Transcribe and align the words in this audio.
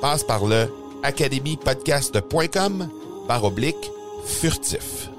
Passe 0.00 0.24
par 0.24 0.46
le 0.46 0.66
academypodcast.com 1.02 2.88
par 3.28 3.44
oblique 3.44 3.90
furtif. 4.24 5.10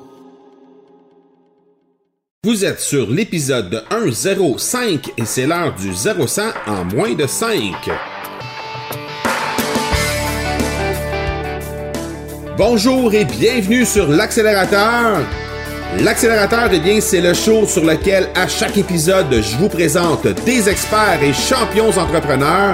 Vous 2.43 2.65
êtes 2.65 2.79
sur 2.79 3.07
l'épisode 3.11 3.83
105 3.91 5.11
et 5.17 5.25
c'est 5.25 5.45
l'heure 5.45 5.75
du 5.75 5.91
0100 5.93 6.41
en 6.65 6.85
moins 6.85 7.13
de 7.13 7.27
5. 7.27 7.51
Bonjour 12.57 13.13
et 13.13 13.25
bienvenue 13.25 13.85
sur 13.85 14.07
l'accélérateur. 14.07 15.19
L'accélérateur, 15.99 16.69
eh 16.71 16.79
bien, 16.79 17.01
c'est 17.01 17.21
le 17.21 17.33
show 17.33 17.67
sur 17.67 17.85
lequel 17.85 18.29
à 18.33 18.47
chaque 18.47 18.77
épisode, 18.77 19.31
je 19.31 19.57
vous 19.57 19.69
présente 19.69 20.25
des 20.45 20.69
experts 20.69 21.21
et 21.21 21.33
champions 21.33 21.89
entrepreneurs 21.89 22.73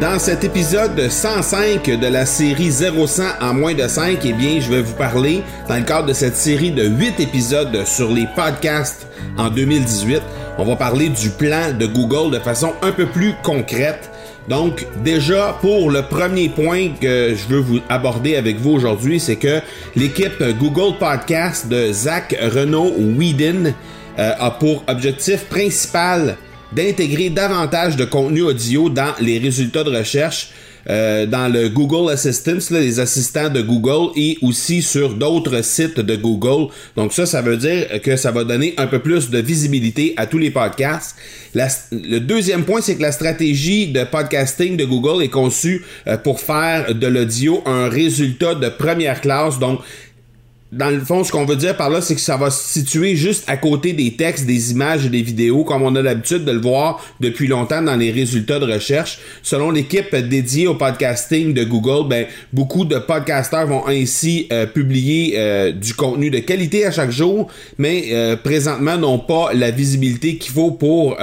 Dans 0.00 0.18
cet 0.18 0.44
épisode 0.44 1.08
105 1.08 1.86
de 1.86 2.06
la 2.06 2.26
série 2.26 2.70
0100 2.70 3.22
en 3.40 3.54
moins 3.54 3.72
de 3.72 3.88
5, 3.88 4.18
eh 4.26 4.32
bien, 4.34 4.60
je 4.60 4.70
vais 4.70 4.82
vous 4.82 4.94
parler, 4.94 5.42
dans 5.70 5.76
le 5.76 5.84
cadre 5.84 6.08
de 6.08 6.12
cette 6.12 6.36
série 6.36 6.70
de 6.70 6.86
8 6.86 7.18
épisodes 7.18 7.82
sur 7.86 8.12
les 8.12 8.26
podcasts 8.36 9.06
en 9.38 9.48
2018, 9.48 10.20
on 10.58 10.64
va 10.64 10.76
parler 10.76 11.08
du 11.08 11.30
plan 11.30 11.72
de 11.72 11.86
Google 11.86 12.30
de 12.30 12.38
façon 12.38 12.74
un 12.82 12.92
peu 12.92 13.06
plus 13.06 13.32
concrète. 13.42 14.10
Donc, 14.48 14.86
déjà, 15.02 15.56
pour 15.62 15.90
le 15.90 16.02
premier 16.02 16.50
point 16.50 16.90
que 17.00 17.34
je 17.34 17.48
veux 17.48 17.60
vous 17.60 17.80
aborder 17.88 18.36
avec 18.36 18.58
vous 18.58 18.72
aujourd'hui, 18.72 19.18
c'est 19.18 19.36
que 19.36 19.60
l'équipe 19.96 20.42
Google 20.60 20.98
Podcast 20.98 21.68
de 21.68 21.90
Zach 21.90 22.36
Renault 22.54 22.92
Whedon 22.98 23.72
euh, 24.18 24.32
a 24.38 24.50
pour 24.50 24.84
objectif 24.88 25.46
principal 25.46 26.36
d'intégrer 26.76 27.30
davantage 27.30 27.96
de 27.96 28.04
contenu 28.04 28.42
audio 28.42 28.90
dans 28.90 29.14
les 29.20 29.38
résultats 29.38 29.82
de 29.82 29.96
recherche. 29.96 30.50
Euh, 30.88 31.26
dans 31.26 31.52
le 31.52 31.68
Google 31.68 32.12
Assistant, 32.12 32.58
les 32.70 33.00
assistants 33.00 33.48
de 33.50 33.60
Google 33.60 34.12
et 34.14 34.38
aussi 34.40 34.82
sur 34.82 35.14
d'autres 35.14 35.64
sites 35.64 35.98
de 35.98 36.14
Google. 36.14 36.70
Donc 36.96 37.12
ça, 37.12 37.26
ça 37.26 37.42
veut 37.42 37.56
dire 37.56 38.00
que 38.02 38.14
ça 38.14 38.30
va 38.30 38.44
donner 38.44 38.72
un 38.76 38.86
peu 38.86 39.00
plus 39.00 39.30
de 39.30 39.38
visibilité 39.38 40.14
à 40.16 40.26
tous 40.26 40.38
les 40.38 40.52
podcasts. 40.52 41.16
le 41.54 42.18
deuxième 42.20 42.64
point, 42.64 42.80
c'est 42.80 42.94
que 42.94 43.02
la 43.02 43.10
stratégie 43.10 43.88
de 43.88 44.04
podcasting 44.04 44.76
de 44.76 44.84
Google 44.84 45.24
est 45.24 45.28
conçue 45.28 45.84
euh, 46.06 46.16
pour 46.18 46.38
faire 46.38 46.94
de 46.94 47.06
l'audio 47.08 47.64
un 47.66 47.88
résultat 47.88 48.54
de 48.54 48.68
première 48.68 49.20
classe. 49.20 49.58
Donc 49.58 49.80
dans 50.76 50.90
le 50.90 51.00
fond, 51.00 51.24
ce 51.24 51.32
qu'on 51.32 51.46
veut 51.46 51.56
dire 51.56 51.76
par 51.76 51.90
là, 51.90 52.00
c'est 52.00 52.14
que 52.14 52.20
ça 52.20 52.36
va 52.36 52.50
se 52.50 52.72
situer 52.72 53.16
juste 53.16 53.44
à 53.46 53.56
côté 53.56 53.92
des 53.92 54.12
textes, 54.12 54.46
des 54.46 54.72
images 54.72 55.06
et 55.06 55.08
des 55.08 55.22
vidéos, 55.22 55.64
comme 55.64 55.82
on 55.82 55.94
a 55.96 56.02
l'habitude 56.02 56.44
de 56.44 56.52
le 56.52 56.60
voir 56.60 57.04
depuis 57.20 57.46
longtemps 57.46 57.82
dans 57.82 57.96
les 57.96 58.10
résultats 58.10 58.58
de 58.58 58.70
recherche. 58.70 59.18
Selon 59.42 59.70
l'équipe 59.70 60.14
dédiée 60.14 60.66
au 60.66 60.74
podcasting 60.74 61.54
de 61.54 61.64
Google, 61.64 62.08
ben, 62.08 62.26
beaucoup 62.52 62.84
de 62.84 62.98
podcasteurs 62.98 63.66
vont 63.66 63.86
ainsi 63.86 64.46
euh, 64.52 64.66
publier 64.66 65.34
euh, 65.36 65.72
du 65.72 65.94
contenu 65.94 66.30
de 66.30 66.38
qualité 66.40 66.84
à 66.84 66.90
chaque 66.90 67.10
jour, 67.10 67.48
mais 67.78 68.08
euh, 68.10 68.36
présentement 68.36 68.98
n'ont 68.98 69.18
pas 69.18 69.52
la 69.54 69.70
visibilité 69.70 70.36
qu'il 70.36 70.52
faut 70.52 70.72
pour 70.72 71.16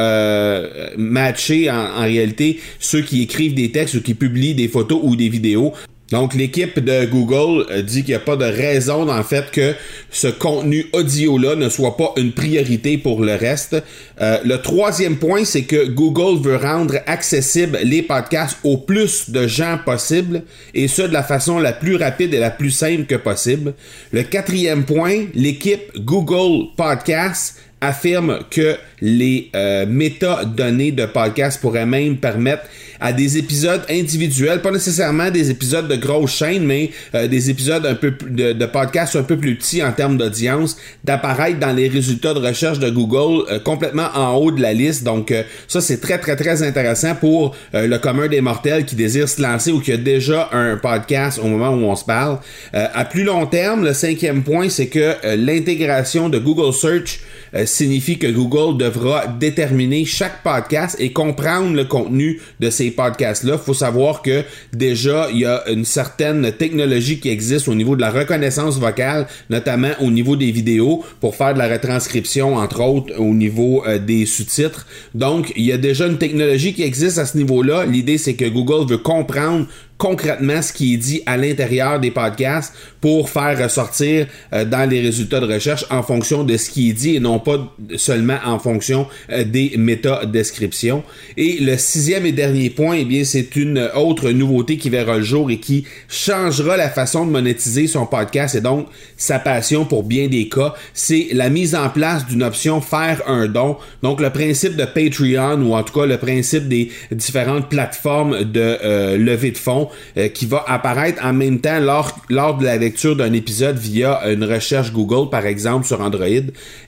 matcher 0.97 1.69
en, 1.69 1.75
en 1.75 2.01
réalité 2.01 2.59
ceux 2.79 3.01
qui 3.01 3.21
écrivent 3.21 3.53
des 3.53 3.71
textes 3.71 3.95
ou 3.95 4.01
qui 4.01 4.13
publient 4.13 4.55
des 4.55 4.67
photos 4.67 4.99
ou 5.03 5.15
des 5.15 5.29
vidéos. 5.29 5.73
Donc, 6.11 6.35
l'équipe 6.35 6.79
de 6.79 7.05
Google 7.05 7.65
euh, 7.71 7.81
dit 7.81 8.03
qu'il 8.03 8.09
n'y 8.09 8.15
a 8.15 8.19
pas 8.19 8.35
de 8.35 8.45
raison, 8.45 9.09
en 9.09 9.23
fait, 9.23 9.49
que 9.51 9.73
ce 10.11 10.27
contenu 10.27 10.85
audio-là 10.93 11.55
ne 11.55 11.69
soit 11.69 11.97
pas 11.97 12.13
une 12.17 12.33
priorité 12.33 12.97
pour 12.97 13.23
le 13.23 13.33
reste. 13.33 13.81
Euh, 14.21 14.37
le 14.45 14.61
troisième 14.61 15.17
point, 15.17 15.45
c'est 15.45 15.63
que 15.63 15.87
Google 15.87 16.41
veut 16.41 16.57
rendre 16.57 16.95
accessibles 17.07 17.79
les 17.83 18.01
podcasts 18.03 18.57
au 18.63 18.77
plus 18.77 19.29
de 19.29 19.47
gens 19.47 19.79
possible, 19.83 20.43
et 20.73 20.87
ce, 20.87 21.03
de 21.03 21.13
la 21.13 21.23
façon 21.23 21.57
la 21.57 21.71
plus 21.71 21.95
rapide 21.95 22.33
et 22.33 22.39
la 22.39 22.51
plus 22.51 22.71
simple 22.71 23.05
que 23.05 23.15
possible. 23.15 23.73
Le 24.11 24.23
quatrième 24.23 24.83
point, 24.83 25.25
l'équipe 25.33 25.97
Google 25.97 26.67
Podcasts 26.75 27.59
affirme 27.83 28.39
que 28.49 28.77
les 29.01 29.49
euh, 29.55 29.85
métadonnées 29.85 30.91
de 30.91 31.05
podcast 31.05 31.59
pourraient 31.59 31.85
même 31.85 32.17
permettre 32.17 32.63
à 33.03 33.11
des 33.11 33.37
épisodes 33.37 33.81
individuels, 33.89 34.61
pas 34.61 34.71
nécessairement 34.71 35.29
des 35.29 35.51
épisodes 35.51 35.89
de 35.89 35.97
grosses 35.97 36.37
chaînes, 36.37 36.63
mais 36.63 36.89
euh, 37.13 37.27
des 37.27 37.49
épisodes 37.49 37.85
un 37.85 37.95
peu 37.95 38.11
de, 38.29 38.53
de 38.53 38.65
podcasts 38.65 39.17
un 39.17 39.23
peu 39.23 39.35
plus 39.35 39.55
petits 39.57 39.83
en 39.83 39.91
termes 39.91 40.17
d'audience, 40.17 40.77
d'apparaître 41.03 41.59
dans 41.59 41.73
les 41.73 41.89
résultats 41.89 42.33
de 42.33 42.39
recherche 42.39 42.79
de 42.79 42.89
Google 42.89 43.43
euh, 43.51 43.59
complètement 43.59 44.07
en 44.15 44.35
haut 44.35 44.51
de 44.51 44.61
la 44.61 44.71
liste. 44.71 45.03
Donc 45.03 45.31
euh, 45.31 45.43
ça 45.67 45.81
c'est 45.81 45.99
très 45.99 46.17
très 46.17 46.37
très 46.37 46.63
intéressant 46.63 47.13
pour 47.13 47.55
le 47.73 47.97
commun 47.97 48.27
des 48.27 48.39
mortels 48.39 48.85
qui 48.85 48.95
désire 48.95 49.27
se 49.27 49.41
lancer 49.41 49.71
ou 49.73 49.81
qui 49.81 49.91
a 49.91 49.97
déjà 49.97 50.49
un 50.53 50.77
podcast 50.77 51.39
au 51.43 51.47
moment 51.47 51.71
où 51.71 51.89
on 51.89 51.95
se 51.95 52.05
parle. 52.05 52.37
à 52.71 53.03
plus 53.03 53.23
long 53.23 53.45
terme, 53.45 53.83
le 53.83 53.93
cinquième 53.93 54.43
point 54.43 54.69
c'est 54.69 54.87
que 54.87 55.35
l'intégration 55.35 56.29
de 56.29 56.39
Google 56.39 56.73
Search 56.73 57.19
signifie 57.65 58.17
que 58.17 58.27
Google 58.27 58.77
devra 58.77 59.27
déterminer 59.27 60.05
chaque 60.05 60.41
podcast 60.43 60.95
et 60.99 61.11
comprendre 61.11 61.75
le 61.75 61.83
contenu 61.85 62.39
de 62.59 62.69
ces 62.69 62.92
podcasts-là, 62.93 63.57
faut 63.57 63.73
savoir 63.73 64.21
que 64.21 64.43
déjà, 64.71 65.27
il 65.31 65.39
y 65.39 65.45
a 65.45 65.63
une 65.69 65.85
certaine 65.85 66.51
technologie 66.53 67.19
qui 67.19 67.29
existe 67.29 67.67
au 67.67 67.75
niveau 67.75 67.95
de 67.95 68.01
la 68.01 68.11
reconnaissance 68.11 68.79
vocale, 68.79 69.27
notamment 69.49 69.91
au 70.01 70.09
niveau 70.09 70.35
des 70.35 70.51
vidéos, 70.51 71.03
pour 71.19 71.35
faire 71.35 71.53
de 71.53 71.59
la 71.59 71.67
retranscription, 71.67 72.55
entre 72.55 72.81
autres, 72.81 73.13
au 73.19 73.33
niveau 73.33 73.83
euh, 73.85 73.99
des 73.99 74.25
sous-titres. 74.25 74.87
Donc, 75.13 75.51
il 75.55 75.65
y 75.65 75.71
a 75.71 75.77
déjà 75.77 76.07
une 76.07 76.17
technologie 76.17 76.73
qui 76.73 76.83
existe 76.83 77.17
à 77.17 77.25
ce 77.25 77.37
niveau-là. 77.37 77.85
L'idée, 77.85 78.17
c'est 78.17 78.35
que 78.35 78.45
Google 78.45 78.89
veut 78.89 78.97
comprendre 78.97 79.67
concrètement 79.97 80.61
ce 80.61 80.73
qui 80.73 80.93
est 80.93 80.97
dit 80.97 81.21
à 81.25 81.37
l'intérieur 81.37 81.99
des 81.99 82.11
podcasts 82.11 82.73
pour 82.99 83.29
faire 83.29 83.61
ressortir 83.61 84.27
euh, 84.51 84.65
dans 84.65 84.89
les 84.89 85.01
résultats 85.01 85.39
de 85.39 85.51
recherche 85.51 85.85
en 85.89 86.03
fonction 86.03 86.43
de 86.43 86.57
ce 86.57 86.69
qui 86.69 86.89
est 86.89 86.93
dit 86.93 87.15
et 87.15 87.19
non 87.19 87.39
pas 87.39 87.73
seulement 87.95 88.37
en 88.45 88.59
fonction 88.59 89.07
euh, 89.29 89.43
des 89.43 89.73
méta-descriptions. 89.77 91.03
Et 91.37 91.57
le 91.59 91.77
sixième 91.77 92.25
et 92.25 92.31
dernier 92.31 92.69
point, 92.69 92.95
eh 92.95 93.05
bien, 93.05 93.23
c'est 93.23 93.55
une 93.55 93.89
autre 93.95 94.31
nouveauté 94.31 94.77
qui 94.77 94.89
verra 94.89 95.17
le 95.17 95.23
jour 95.23 95.51
et 95.51 95.57
qui 95.57 95.85
changera 96.07 96.77
la 96.77 96.89
façon 96.89 97.25
de 97.25 97.31
monétiser 97.31 97.87
son 97.87 98.05
podcast 98.05 98.55
et 98.55 98.61
donc 98.61 98.87
sa 99.17 99.39
passion 99.39 99.85
pour 99.85 100.03
bien 100.03 100.27
des 100.27 100.49
cas. 100.49 100.73
C'est 100.93 101.27
la 101.33 101.49
mise 101.49 101.75
en 101.75 101.89
place 101.89 102.25
d'une 102.25 102.43
option 102.43 102.81
faire 102.81 103.21
un 103.27 103.47
don. 103.47 103.77
Donc, 104.01 104.19
le 104.21 104.29
principe 104.29 104.75
de 104.75 104.85
Patreon 104.85 105.61
ou 105.61 105.75
en 105.75 105.83
tout 105.83 105.93
cas 105.97 106.05
le 106.05 106.17
principe 106.17 106.67
des 106.67 106.91
différentes 107.11 107.69
plateformes 107.69 108.43
de 108.43 108.77
euh, 108.83 109.17
levée 109.17 109.51
de 109.51 109.57
fonds 109.57 109.82
euh, 110.17 110.27
qui 110.27 110.45
va 110.45 110.63
apparaître 110.67 111.23
en 111.23 111.33
même 111.33 111.59
temps 111.59 111.79
lors, 111.79 112.15
lors 112.29 112.57
de 112.57 112.65
la 112.65 112.77
lecture 112.77 113.15
d'un 113.15 113.33
épisode 113.33 113.77
via 113.77 114.29
une 114.29 114.43
recherche 114.43 114.91
Google, 114.91 115.29
par 115.29 115.45
exemple, 115.45 115.85
sur 115.85 116.01
Android. 116.01 116.27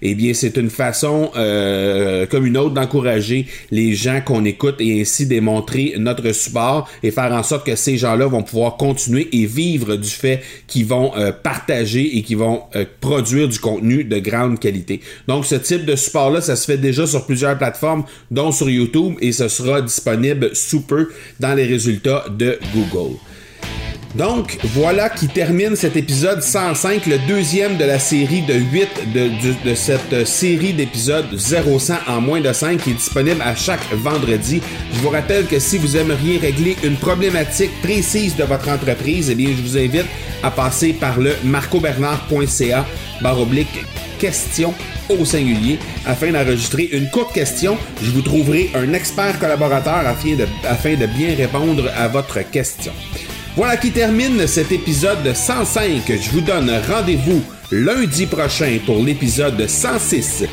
Eh 0.02 0.16
bien, 0.16 0.34
c'est 0.34 0.58
une 0.58 0.70
façon 0.70 1.32
euh, 1.36 2.26
comme 2.26 2.46
une 2.46 2.58
autre 2.58 2.74
d'encourager 2.74 3.48
les 3.72 3.94
gens 3.94 4.22
qu'on 4.22 4.46
écoute 4.46 4.76
et 4.80 5.02
ainsi 5.02 5.26
démontrer 5.26 5.96
notre 5.98 6.32
support 6.32 6.90
et 7.04 7.12
faire 7.12 7.32
en 7.32 7.44
sorte 7.44 7.66
que 7.66 7.76
ces 7.76 7.98
gens-là 7.98 8.28
vont 8.28 8.44
pouvoir 8.44 8.78
continuer 8.78 9.28
et 9.32 9.46
vivre 9.46 9.96
du 9.96 10.10
fait 10.10 10.42
qu'ils 10.68 10.86
vont 10.86 11.12
partager 11.44 12.18
et 12.18 12.24
qu'ils 12.24 12.38
vont 12.38 12.64
produire 13.02 13.48
du 13.48 13.60
contenu 13.60 14.04
de 14.04 14.20
grande 14.20 14.60
qualité. 14.60 15.02
Donc, 15.28 15.46
ce 15.46 15.56
type 15.56 15.86
de 15.86 15.96
support-là, 15.96 16.42
ça 16.42 16.56
se 16.56 16.66
fait 16.66 16.78
déjà 16.78 17.08
sur 17.08 17.26
plusieurs 17.26 17.58
plateformes, 17.58 18.04
dont 18.32 18.52
sur 18.52 18.70
YouTube, 18.70 19.16
et 19.22 19.32
ce 19.32 19.48
sera 19.48 19.82
disponible 19.82 20.56
sous 20.56 20.82
peu 20.82 21.10
dans 21.40 21.54
les 21.54 21.66
résultats 21.66 22.26
de 22.30 22.58
Google. 22.74 22.85
Donc, 24.16 24.58
voilà 24.74 25.10
qui 25.10 25.28
termine 25.28 25.76
cet 25.76 25.98
épisode 25.98 26.42
105, 26.42 27.06
le 27.06 27.18
deuxième 27.28 27.76
de 27.76 27.84
la 27.84 28.00
série 28.00 28.44
de 28.44 28.54
8 28.54 28.88
de, 29.66 29.76
cette 29.76 30.26
série 30.26 30.72
d'épisodes 30.72 31.26
0-100 31.36 31.96
en 32.08 32.22
moins 32.22 32.40
de 32.40 32.54
5 32.54 32.82
qui 32.82 32.92
est 32.92 32.94
disponible 32.94 33.42
à 33.42 33.56
chaque 33.56 33.86
vendredi. 33.92 34.62
Je 34.94 35.00
vous 35.00 35.10
rappelle 35.10 35.46
que 35.48 35.60
si 35.60 35.78
vous 35.78 35.98
aimeriez 35.98 36.38
régler 36.38 36.78
une 36.84 36.96
problématique 36.96 37.72
précise 37.82 38.38
de 38.38 38.46
votre 38.46 38.70
entreprise, 38.70 39.30
eh 39.30 39.44
je 39.44 39.62
vous 39.62 39.78
invite 39.78 40.06
à 40.44 40.52
passer 40.52 40.94
par 40.94 41.20
le 41.20 41.34
marcobernard.ca 41.44 42.86
barre 43.22 43.40
oblique 43.40 43.84
question 44.20 44.74
au 45.10 45.26
singulier 45.26 45.80
afin 46.06 46.32
d'enregistrer 46.32 46.90
une 46.92 47.10
courte 47.10 47.34
question. 47.34 47.78
Je 48.02 48.12
vous 48.12 48.22
trouverai 48.22 48.72
un 48.76 48.94
expert 48.94 49.40
collaborateur 49.40 50.08
afin 50.08 50.36
de, 50.36 50.48
afin 50.68 50.96
de 50.96 51.06
bien 51.06 51.36
répondre 51.36 51.90
à 51.96 52.08
votre 52.08 52.40
question. 52.50 52.94
Voilà 53.56 53.78
qui 53.78 53.92
termine 53.92 54.48
cet 54.48 54.72
épisode 54.72 55.34
105. 55.34 56.02
Je 56.08 56.30
vous 56.32 56.42
donne 56.42 56.72
rendez-vous 56.90 57.42
lundi 57.72 58.26
prochain 58.26 58.80
pour 58.86 59.04
l'épisode 59.04 59.68
106. 59.68 60.46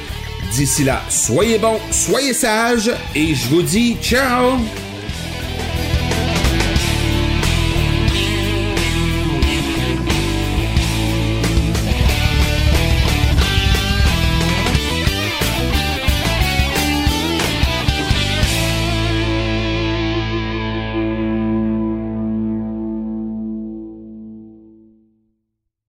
D'ici 0.53 0.85
là, 0.85 1.01
soyez 1.09 1.59
bons, 1.59 1.81
soyez 1.91 2.35
sages 2.35 2.91
et 3.15 3.35
je 3.35 3.49
vous 3.49 3.63
dis 3.63 3.97
ciao 4.03 4.59